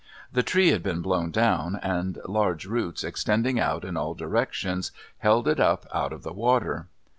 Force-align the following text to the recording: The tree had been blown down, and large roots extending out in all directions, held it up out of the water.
The 0.31 0.41
tree 0.41 0.69
had 0.69 0.81
been 0.81 1.03
blown 1.03 1.29
down, 1.29 1.75
and 1.83 2.17
large 2.27 2.65
roots 2.65 3.03
extending 3.03 3.59
out 3.59 3.85
in 3.85 3.95
all 3.95 4.15
directions, 4.15 4.91
held 5.19 5.47
it 5.47 5.59
up 5.59 5.85
out 5.93 6.11
of 6.11 6.23
the 6.23 6.33
water. 6.33 6.87